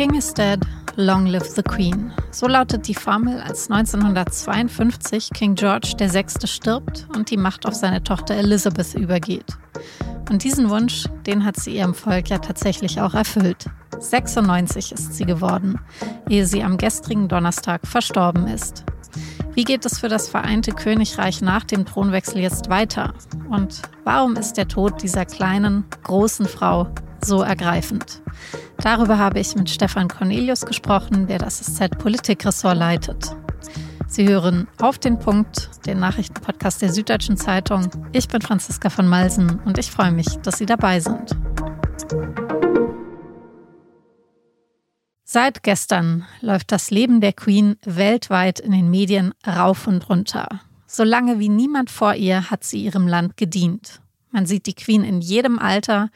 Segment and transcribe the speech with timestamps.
[0.00, 2.10] King is dead, long live the Queen.
[2.30, 6.46] So lautet die Formel, als 1952 King George VI.
[6.46, 9.44] stirbt und die Macht auf seine Tochter Elizabeth übergeht.
[10.30, 13.66] Und diesen Wunsch, den hat sie ihrem Volk ja tatsächlich auch erfüllt.
[13.98, 15.78] 96 ist sie geworden,
[16.30, 18.86] ehe sie am gestrigen Donnerstag verstorben ist.
[19.52, 23.12] Wie geht es für das Vereinte Königreich nach dem Thronwechsel jetzt weiter?
[23.50, 26.88] Und warum ist der Tod dieser kleinen, großen Frau
[27.24, 28.22] so ergreifend?
[28.78, 33.36] Darüber habe ich mit Stefan Cornelius gesprochen, der das SZ Politikressort leitet.
[34.06, 37.90] Sie hören auf den Punkt, den Nachrichtenpodcast der Süddeutschen Zeitung.
[38.12, 41.36] Ich bin Franziska von Malsen und ich freue mich, dass Sie dabei sind.
[45.32, 50.48] Seit gestern läuft das Leben der Queen weltweit in den Medien rauf und runter.
[50.88, 54.00] Solange wie niemand vor ihr hat sie ihrem Land gedient.
[54.32, 56.10] Man sieht die Queen in jedem Alter,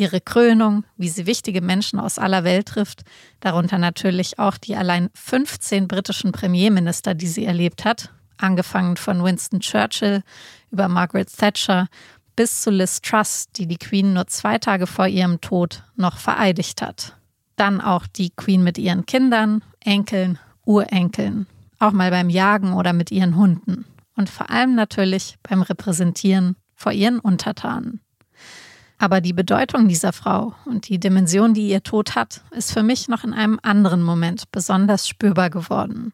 [0.00, 3.02] ihre Krönung, wie sie wichtige Menschen aus aller Welt trifft,
[3.40, 9.60] darunter natürlich auch die allein 15 britischen Premierminister, die sie erlebt hat, angefangen von Winston
[9.60, 10.22] Churchill
[10.70, 11.86] über Margaret Thatcher
[12.34, 16.80] bis zu Liz Truss, die die Queen nur zwei Tage vor ihrem Tod noch vereidigt
[16.80, 17.16] hat.
[17.56, 21.46] Dann auch die Queen mit ihren Kindern, Enkeln, Urenkeln,
[21.78, 23.84] auch mal beim Jagen oder mit ihren Hunden
[24.16, 28.00] und vor allem natürlich beim Repräsentieren vor ihren Untertanen.
[29.00, 33.08] Aber die Bedeutung dieser Frau und die Dimension, die ihr Tod hat, ist für mich
[33.08, 36.12] noch in einem anderen Moment besonders spürbar geworden.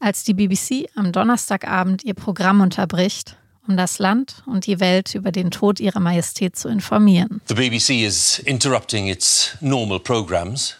[0.00, 3.36] Als die BBC am Donnerstagabend ihr Programm unterbricht
[3.68, 7.40] um das Land und die Welt über den Tod ihrer Majestät zu informieren.
[7.46, 10.74] The BBC is interrupting its normal programs.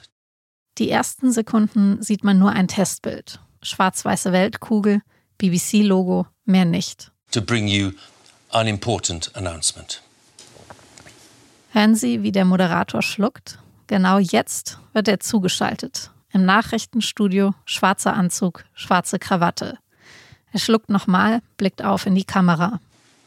[0.78, 3.38] Die ersten Sekunden sieht man nur ein Testbild.
[3.62, 5.02] Schwarz-weiße Weltkugel,
[5.38, 7.12] BBC-Logo, mehr nicht.
[7.30, 7.92] To bring you
[8.48, 10.02] an important announcement.
[11.72, 13.58] Hören Sie, wie der Moderator schluckt?
[13.86, 16.10] Genau jetzt wird er zugeschaltet.
[16.32, 19.78] Im Nachrichtenstudio schwarzer Anzug, schwarze Krawatte.
[20.52, 22.80] Er schluckt nochmal, blickt auf in die Kamera.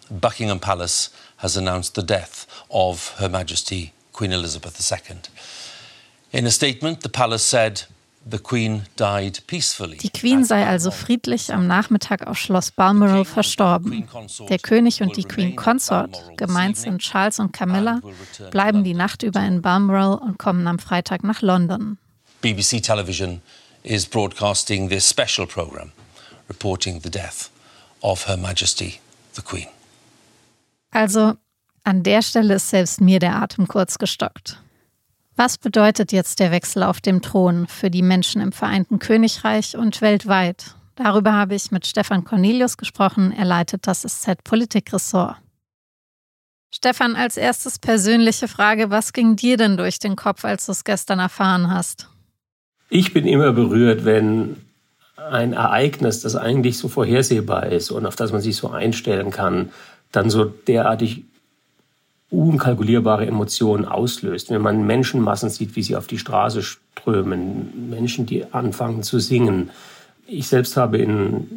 [0.09, 5.17] Buckingham Palace has announced the death of Her Majesty Queen Elizabeth II.
[6.31, 7.87] In a statement, the palace said
[8.29, 9.97] The Queen died peacefully.
[9.97, 14.07] Die Queen sei also friedlich am Nachmittag auf Schloss Balmoral verstorben.
[14.49, 17.99] Der König und die Queen Consort, gemeint sind Charles und Camilla,
[18.51, 21.97] bleiben die Nacht über in Balmoral und kommen am Freitag nach London.
[22.41, 23.41] BBC Television
[23.83, 25.91] is broadcasting this special program
[26.47, 27.49] reporting the death
[28.01, 28.99] of Her Majesty
[29.35, 29.67] the Queen.
[30.91, 31.33] Also
[31.83, 34.59] an der Stelle ist selbst mir der Atem kurz gestockt.
[35.35, 40.01] Was bedeutet jetzt der Wechsel auf dem Thron für die Menschen im Vereinten Königreich und
[40.01, 40.75] weltweit?
[40.95, 43.33] Darüber habe ich mit Stefan Cornelius gesprochen.
[43.35, 45.37] Er leitet das SZ Politikressort.
[46.71, 50.83] Stefan, als erstes persönliche Frage, was ging dir denn durch den Kopf, als du es
[50.83, 52.09] gestern erfahren hast?
[52.89, 54.57] Ich bin immer berührt, wenn
[55.15, 59.71] ein Ereignis, das eigentlich so vorhersehbar ist und auf das man sich so einstellen kann,
[60.11, 61.25] dann so derartig
[62.29, 64.49] unkalkulierbare Emotionen auslöst.
[64.49, 69.69] Wenn man Menschenmassen sieht, wie sie auf die Straße strömen, Menschen, die anfangen zu singen.
[70.25, 71.47] Ich selbst habe in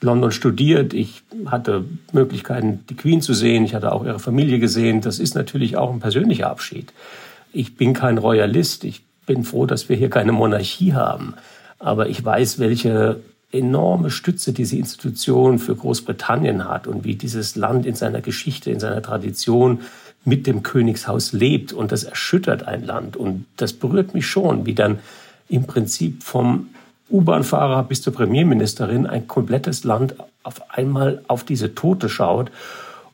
[0.00, 0.94] London studiert.
[0.94, 3.64] Ich hatte Möglichkeiten, die Queen zu sehen.
[3.64, 5.00] Ich hatte auch ihre Familie gesehen.
[5.00, 6.92] Das ist natürlich auch ein persönlicher Abschied.
[7.52, 8.84] Ich bin kein Royalist.
[8.84, 11.34] Ich bin froh, dass wir hier keine Monarchie haben.
[11.78, 13.20] Aber ich weiß, welche
[13.52, 18.80] enorme Stütze diese Institution für Großbritannien hat und wie dieses Land in seiner Geschichte, in
[18.80, 19.80] seiner Tradition
[20.24, 21.72] mit dem Königshaus lebt.
[21.72, 23.16] Und das erschüttert ein Land.
[23.16, 24.98] Und das berührt mich schon, wie dann
[25.48, 26.68] im Prinzip vom
[27.10, 32.50] U-Bahn-Fahrer bis zur Premierministerin ein komplettes Land auf einmal auf diese Tote schaut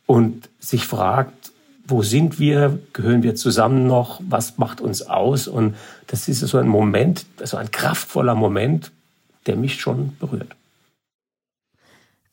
[0.06, 1.52] und sich fragt,
[1.86, 5.46] wo sind wir, gehören wir zusammen noch, was macht uns aus?
[5.46, 5.74] Und
[6.06, 8.90] das ist so ein Moment, so ein kraftvoller Moment,
[9.46, 10.54] der mich schon berührt.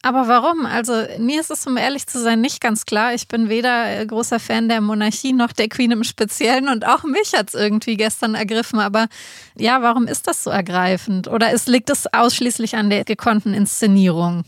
[0.04, 0.66] Aber warum?
[0.66, 3.14] Also mir ist es, um ehrlich zu sein, nicht ganz klar.
[3.14, 7.34] Ich bin weder großer Fan der Monarchie noch der Queen im Speziellen und auch mich
[7.34, 8.80] hat es irgendwie gestern ergriffen.
[8.80, 9.08] Aber
[9.56, 11.28] ja, warum ist das so ergreifend?
[11.28, 14.44] Oder es liegt es ausschließlich an der gekonnten Inszenierung?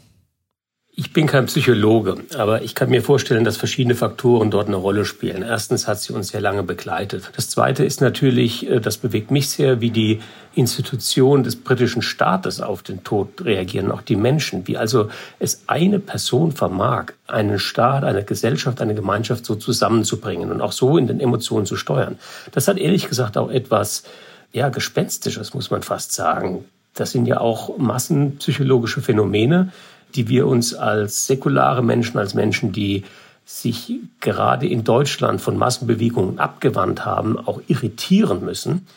[0.95, 5.05] Ich bin kein Psychologe, aber ich kann mir vorstellen, dass verschiedene Faktoren dort eine Rolle
[5.05, 5.41] spielen.
[5.41, 7.31] Erstens hat sie uns sehr lange begleitet.
[7.35, 10.21] Das Zweite ist natürlich, äh, das bewegt mich sehr, wie die
[10.53, 15.09] Institutionen des britischen Staates auf den Tod reagieren, auch die Menschen, wie also
[15.39, 20.99] es eine Person vermag, einen Staat, eine Gesellschaft, eine Gemeinschaft so zusammenzubringen und auch so
[20.99, 22.19] in den Emotionen zu steuern.
[22.51, 24.03] Das hat ehrlich gesagt auch etwas,
[24.51, 26.65] ja, Gespenstisches, muss man fast sagen.
[26.93, 29.71] Das sind ja auch massenpsychologische Phänomene,
[30.15, 33.03] die wir uns als säkulare Menschen, als Menschen, die
[33.45, 38.87] sich gerade in Deutschland von Massenbewegungen abgewandt haben, auch irritieren müssen.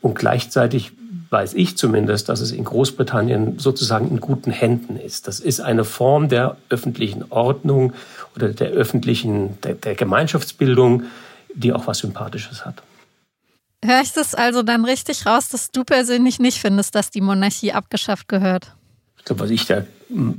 [0.00, 0.92] Und gleichzeitig
[1.30, 5.26] weiß ich zumindest, dass es in Großbritannien sozusagen in guten Händen ist.
[5.26, 7.92] Das ist eine Form der öffentlichen Ordnung
[8.36, 11.04] oder der öffentlichen, der, der Gemeinschaftsbildung,
[11.54, 12.82] die auch was Sympathisches hat.
[13.84, 17.72] Hör ich das also dann richtig raus, dass du persönlich nicht findest, dass die Monarchie
[17.72, 18.72] abgeschafft gehört?
[19.36, 19.84] Was ich da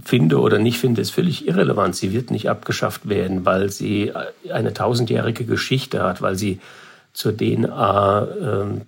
[0.04, 1.96] finde oder nicht finde, ist völlig irrelevant.
[1.96, 4.12] Sie wird nicht abgeschafft werden, weil sie
[4.52, 6.60] eine tausendjährige Geschichte hat, weil sie
[7.14, 8.82] zur DNA äh,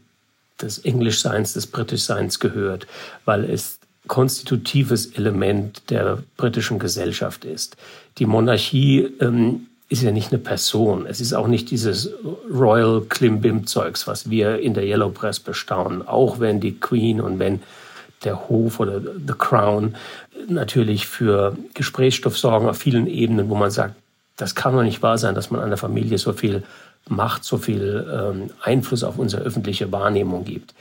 [0.62, 2.88] des Englischseins, des Britischseins gehört,
[3.26, 7.78] weil es konstitutives Element der britischen Gesellschaft ist.
[8.18, 11.06] Die Monarchie ähm, ist ja nicht eine Person.
[11.06, 12.10] Es ist auch nicht dieses
[12.50, 16.08] Royal Klimbim-Zeugs, was wir in der Yellow Press bestaunen.
[16.08, 17.62] Auch wenn die Queen und wenn
[18.24, 19.96] der Hof oder The Crown
[20.48, 23.96] natürlich für Gesprächsstoff sorgen auf vielen Ebenen, wo man sagt,
[24.38, 26.64] das kann doch nicht wahr sein, dass man einer Familie so viel
[27.08, 30.74] Macht, so viel ähm, Einfluss auf unsere öffentliche Wahrnehmung gibt.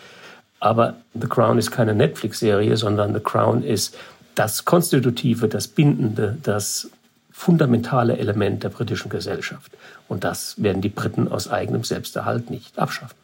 [0.61, 3.97] Aber The Crown ist keine Netflix-Serie, sondern The Crown ist
[4.35, 6.91] das Konstitutive, das Bindende, das
[7.33, 9.73] fundamentale Element der britischen Gesellschaft.
[10.09, 13.17] Und das werden die Briten aus eigenem Selbsterhalt nicht abschaffen.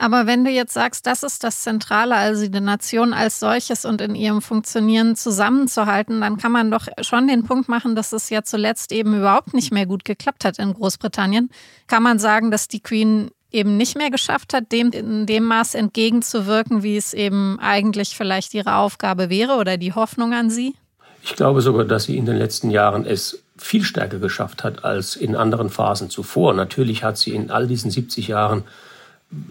[0.00, 4.00] Aber wenn du jetzt sagst, das ist das Zentrale, also die Nation als solches und
[4.00, 8.42] in ihrem Funktionieren zusammenzuhalten, dann kann man doch schon den Punkt machen, dass es ja
[8.42, 11.50] zuletzt eben überhaupt nicht mehr gut geklappt hat in Großbritannien.
[11.86, 15.74] Kann man sagen, dass die Queen eben nicht mehr geschafft hat, dem in dem Maß
[15.74, 20.76] entgegenzuwirken, wie es eben eigentlich vielleicht ihre Aufgabe wäre oder die Hoffnung an sie?
[21.22, 25.14] Ich glaube sogar, dass sie in den letzten Jahren es viel stärker geschafft hat als
[25.14, 26.54] in anderen Phasen zuvor.
[26.54, 28.64] Natürlich hat sie in all diesen 70 Jahren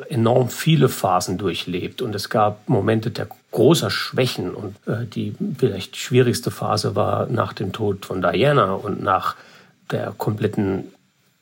[0.09, 5.95] enorm viele Phasen durchlebt und es gab Momente der großer Schwächen und äh, die vielleicht
[5.95, 9.35] schwierigste Phase war nach dem Tod von Diana und nach
[9.91, 10.91] der kompletten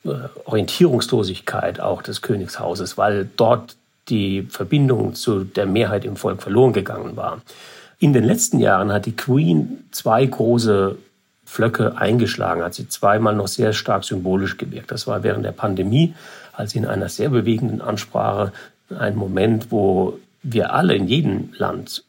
[0.04, 0.10] äh,
[0.44, 3.76] Orientierungslosigkeit auch des Königshauses, weil dort
[4.08, 7.42] die Verbindung zu der Mehrheit im Volk verloren gegangen war.
[7.98, 10.96] In den letzten Jahren hat die Queen zwei große
[11.44, 14.90] Flöcke eingeschlagen, hat sie zweimal noch sehr stark symbolisch gewirkt.
[14.92, 16.14] Das war während der Pandemie
[16.58, 18.52] als in einer sehr bewegenden Ansprache
[18.90, 22.02] ein Moment, wo wir alle in jedem Land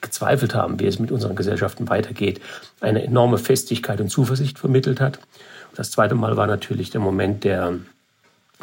[0.00, 2.40] gezweifelt haben, wie es mit unseren Gesellschaften weitergeht,
[2.80, 5.18] eine enorme Festigkeit und Zuversicht vermittelt hat.
[5.74, 7.74] Das zweite Mal war natürlich der Moment der,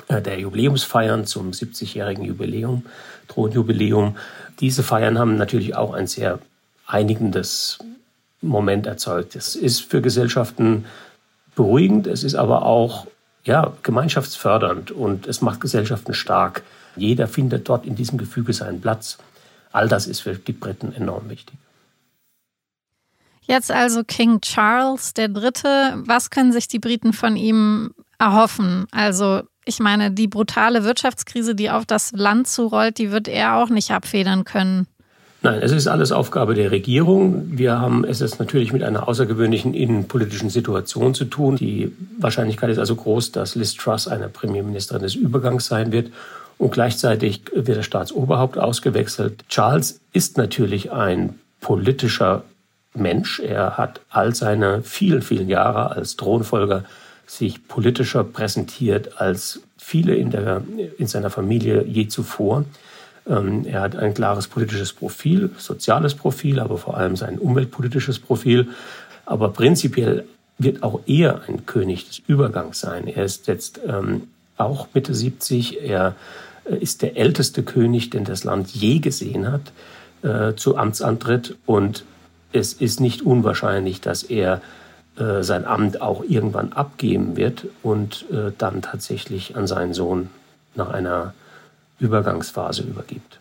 [0.07, 2.85] äh, der Jubiläumsfeiern zum 70-jährigen Jubiläum,
[3.27, 4.15] Thronjubiläum.
[4.61, 6.39] Diese Feiern haben natürlich auch ein sehr
[6.85, 7.79] einigendes
[8.41, 9.35] Moment erzeugt.
[9.35, 10.85] Es ist für Gesellschaften
[11.53, 13.07] beruhigend, es ist aber auch
[13.47, 16.63] ja, gemeinschaftsfördernd und es macht Gesellschaften stark.
[16.97, 19.17] Jeder findet dort in diesem Gefüge seinen Platz.
[19.71, 21.55] All das ist für die Briten enorm wichtig.
[23.41, 26.03] Jetzt also King Charles III.
[26.05, 28.85] Was können sich die Briten von ihm erhoffen?
[28.91, 33.69] Also ich meine, die brutale Wirtschaftskrise, die auf das Land zurollt, die wird er auch
[33.69, 34.87] nicht abfedern können.
[35.43, 37.57] Nein, es ist alles Aufgabe der Regierung.
[37.57, 41.57] Wir haben es jetzt natürlich mit einer außergewöhnlichen innenpolitischen Situation zu tun.
[41.57, 46.11] Die Wahrscheinlichkeit ist also groß, dass Liz Truss eine Premierministerin des Übergangs sein wird.
[46.57, 49.43] Und gleichzeitig wird der Staatsoberhaupt ausgewechselt.
[49.47, 52.43] Charles ist natürlich ein politischer
[52.95, 53.39] Mensch.
[53.39, 56.83] Er hat all seine vielen, vielen Jahre als Thronfolger
[57.27, 60.63] sich politischer präsentiert als viele in, der,
[60.97, 62.65] in seiner Familie je zuvor.
[63.29, 68.69] Ähm, er hat ein klares politisches Profil, soziales Profil, aber vor allem sein umweltpolitisches Profil.
[69.25, 70.25] Aber prinzipiell
[70.57, 73.07] wird auch er ein König des Übergangs sein.
[73.07, 74.23] Er ist jetzt ähm,
[74.57, 75.83] auch Mitte 70.
[75.83, 76.15] Er
[76.65, 79.71] äh, ist der älteste König, den das Land je gesehen hat
[80.23, 81.55] äh, zu Amtsantritt.
[81.65, 82.05] Und
[82.53, 84.61] es ist nicht unwahrscheinlich, dass er
[85.17, 88.25] äh, sein Amt auch irgendwann abgeben wird und
[88.57, 90.29] dann tatsächlich an seinen Sohn
[90.75, 91.33] nach einer
[91.99, 93.39] Übergangsphase übergibt.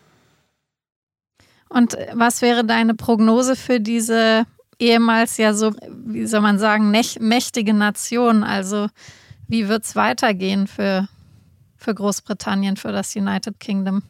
[1.69, 4.47] Und was wäre deine Prognose für diese
[4.79, 8.45] ehemals ja so, wie soll man sagen, mächtige Nation?
[8.45, 8.89] Also
[9.49, 11.09] wie wird es weitergehen für,
[11.77, 14.03] für Großbritannien, für das United Kingdom?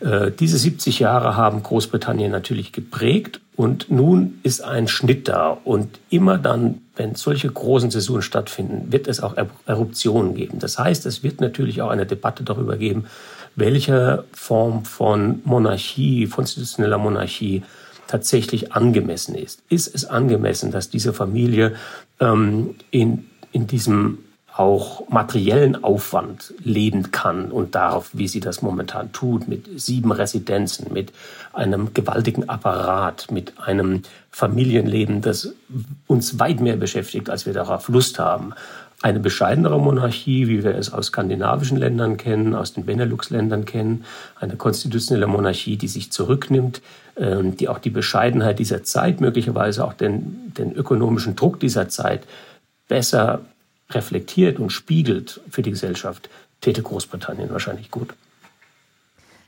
[0.00, 5.58] Äh, diese 70 Jahre haben Großbritannien natürlich geprägt und nun ist ein Schnitt da.
[5.64, 10.58] Und immer dann, wenn solche großen Saisonen stattfinden, wird es auch Eruptionen geben.
[10.58, 13.06] Das heißt, es wird natürlich auch eine Debatte darüber geben,
[13.58, 17.62] welche Form von Monarchie, von institutioneller Monarchie
[18.06, 19.62] tatsächlich angemessen ist.
[19.68, 21.74] Ist es angemessen, dass diese Familie
[22.20, 24.18] ähm, in, in diesem
[24.58, 30.92] auch materiellen Aufwand leben kann und darf, wie sie das momentan tut, mit sieben Residenzen,
[30.92, 31.12] mit
[31.52, 35.54] einem gewaltigen Apparat, mit einem Familienleben, das
[36.08, 38.52] uns weit mehr beschäftigt, als wir darauf Lust haben,
[39.00, 44.04] eine bescheidenere Monarchie, wie wir es aus skandinavischen Ländern kennen, aus den Benelux-Ländern kennen,
[44.40, 46.82] eine konstitutionelle Monarchie, die sich zurücknimmt,
[47.16, 52.26] ähm, die auch die Bescheidenheit dieser Zeit, möglicherweise auch den, den ökonomischen Druck dieser Zeit
[52.88, 53.42] besser
[53.90, 56.28] reflektiert und spiegelt für die Gesellschaft,
[56.60, 58.14] täte Großbritannien wahrscheinlich gut.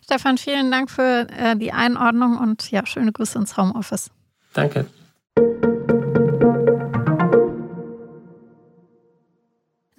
[0.04, 4.10] Stefan, vielen Dank für äh, die Einordnung und ja, schöne Grüße ins Homeoffice.
[4.54, 4.86] Danke.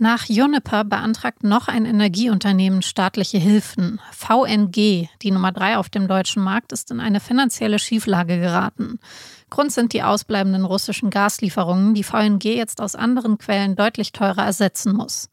[0.04, 4.02] Nach Juniper beantragt noch ein Energieunternehmen staatliche Hilfen.
[4.12, 8.98] VNG, die Nummer drei auf dem deutschen Markt, ist in eine finanzielle Schieflage geraten.
[9.52, 14.96] Grund sind die ausbleibenden russischen Gaslieferungen, die VNG jetzt aus anderen Quellen deutlich teurer ersetzen
[14.96, 15.30] muss.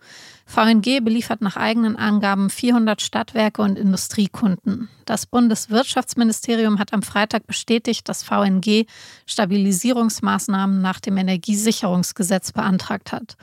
[0.49, 4.89] VNG beliefert nach eigenen Angaben 400 Stadtwerke und Industriekunden.
[5.05, 8.87] Das Bundeswirtschaftsministerium hat am Freitag bestätigt, dass VNG
[9.27, 13.37] Stabilisierungsmaßnahmen nach dem Energiesicherungsgesetz beantragt hat.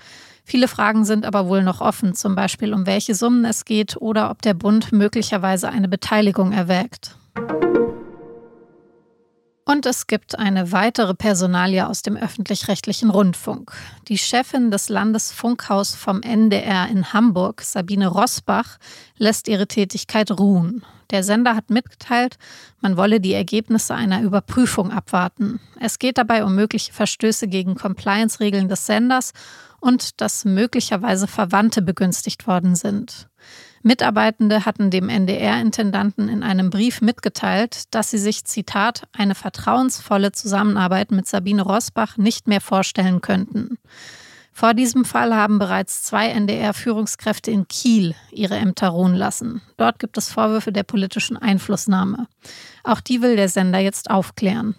[0.43, 4.31] Viele Fragen sind aber wohl noch offen, zum Beispiel um welche Summen es geht oder
[4.31, 7.17] ob der Bund möglicherweise eine Beteiligung erwägt.
[9.67, 13.71] Und es gibt eine weitere Personalie aus dem öffentlich-rechtlichen Rundfunk.
[14.07, 18.77] Die Chefin des Landesfunkhaus vom NDR in Hamburg, Sabine Rosbach,
[19.17, 20.85] lässt ihre Tätigkeit ruhen.
[21.09, 22.37] Der Sender hat mitgeteilt,
[22.79, 25.59] man wolle die Ergebnisse einer Überprüfung abwarten.
[25.79, 29.33] Es geht dabei um mögliche Verstöße gegen Compliance-Regeln des Senders
[29.79, 33.29] und dass möglicherweise Verwandte begünstigt worden sind.
[33.85, 41.11] Mitarbeitende hatten dem NDR-Intendanten in einem Brief mitgeteilt, dass sie sich, Zitat, eine vertrauensvolle Zusammenarbeit
[41.11, 43.77] mit Sabine Rosbach nicht mehr vorstellen könnten.
[44.51, 49.61] Vor diesem Fall haben bereits zwei NDR-Führungskräfte in Kiel ihre Ämter ruhen lassen.
[49.77, 52.25] Dort gibt es Vorwürfe der politischen Einflussnahme.
[52.83, 54.73] Auch die will der Sender jetzt aufklären.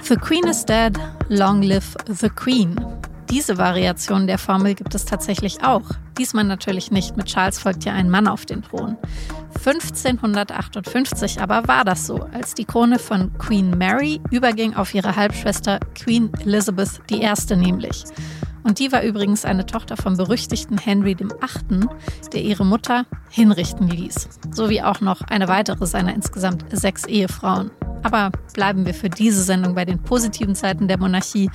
[0.00, 3.03] The Queen is dead, long live the Queen.
[3.34, 5.82] Diese Variation der Formel gibt es tatsächlich auch.
[6.16, 8.96] Diesmal natürlich nicht, mit Charles folgt ja ein Mann auf den Thron.
[9.56, 15.80] 1558 aber war das so, als die Krone von Queen Mary überging auf ihre Halbschwester
[15.96, 17.28] Queen Elizabeth I.
[17.56, 18.04] nämlich.
[18.62, 21.88] Und die war übrigens eine Tochter vom berüchtigten Henry VIII.,
[22.32, 24.28] der ihre Mutter hinrichten ließ.
[24.52, 27.72] Sowie auch noch eine weitere seiner insgesamt sechs Ehefrauen.
[28.04, 31.50] Aber bleiben wir für diese Sendung bei den positiven Seiten der Monarchie.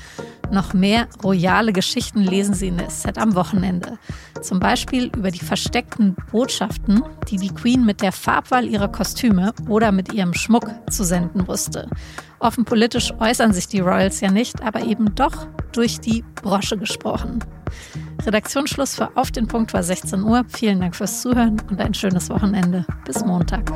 [0.51, 3.99] Noch mehr royale Geschichten lesen Sie in der SZ am Wochenende.
[4.41, 9.91] Zum Beispiel über die versteckten Botschaften, die die Queen mit der Farbwahl ihrer Kostüme oder
[9.91, 11.87] mit ihrem Schmuck zu senden wusste.
[12.39, 17.39] Offen politisch äußern sich die Royals ja nicht, aber eben doch durch die Brosche gesprochen.
[18.25, 20.43] Redaktionsschluss für Auf den Punkt war 16 Uhr.
[20.47, 22.85] Vielen Dank fürs Zuhören und ein schönes Wochenende.
[23.05, 23.71] Bis Montag.